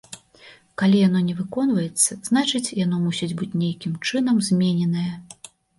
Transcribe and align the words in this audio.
Калі 0.81 1.01
яно 1.07 1.19
не 1.27 1.35
выконваецца, 1.41 2.11
значыць, 2.31 2.65
яно 2.85 2.95
мусіць 3.05 3.33
быць 3.43 3.55
нейкім 3.65 3.93
чынам 4.09 4.45
змененае. 4.51 5.11